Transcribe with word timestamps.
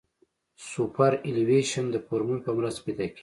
سوپرایلیویشن 0.69 1.85
د 1.91 1.95
فورمول 2.05 2.39
په 2.45 2.51
مرسته 2.57 2.81
پیدا 2.85 3.05
کیږي 3.11 3.19